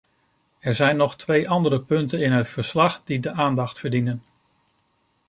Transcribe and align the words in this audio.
Er 0.59 0.75
zijn 0.75 0.97
nog 0.97 1.15
twee 1.15 1.49
andere 1.49 1.81
punten 1.81 2.19
in 2.19 2.31
het 2.31 2.49
verslag 2.49 3.01
die 3.03 3.19
de 3.19 3.31
aandacht 3.31 3.79
verdienen. 3.79 4.23